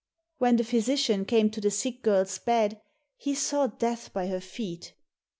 When 0.39 0.55
the 0.55 0.63
physician 0.63 1.25
came 1.25 1.51
to 1.51 1.61
the 1.61 1.69
sick 1.69 2.01
girl's 2.01 2.39
bed, 2.39 2.81
he 3.17 3.35
saw 3.35 3.67
Death 3.67 4.11
by 4.11 4.25
her 4.25 4.41
feet. 4.41 4.95